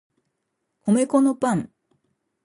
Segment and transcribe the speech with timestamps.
[0.87, 1.69] 米粉のパン